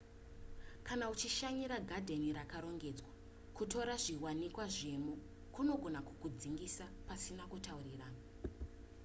kana 0.87 1.05
uchishanyira 1.13 1.77
gadheni 1.89 2.29
rakarongedzwa 2.37 3.09
kutora 3.57 3.93
zviwanikwa 4.03 4.65
zvemo 4.75 5.13
kunogona 5.53 5.99
kukudzingisa 6.07 6.85
pasina 7.07 7.43
kutaurirana 7.51 8.19